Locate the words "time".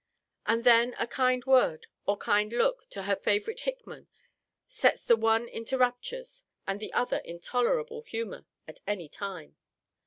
9.07-9.57